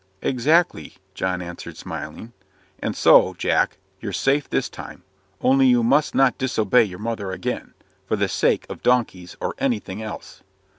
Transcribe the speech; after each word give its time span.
"Exactly," 0.23 0.95
John 1.13 1.43
answered, 1.43 1.77
smiling. 1.77 2.33
"And 2.79 2.95
so, 2.95 3.35
Jack, 3.37 3.77
you're 3.99 4.11
safe 4.11 4.49
this 4.49 4.67
time; 4.67 5.03
only 5.41 5.67
you 5.67 5.83
must 5.83 6.15
not 6.15 6.39
disobey 6.39 6.85
your 6.85 6.97
mother 6.97 7.31
again, 7.31 7.75
for 8.07 8.15
the 8.15 8.27
sake 8.27 8.65
of 8.67 8.81
donkeys 8.81 9.37
or 9.39 9.53
anything 9.59 10.01
else." 10.01 10.41